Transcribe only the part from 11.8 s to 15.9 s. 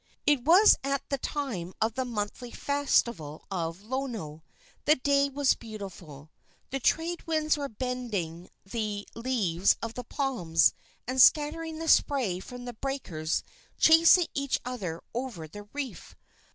spray from the breakers chasing each other over the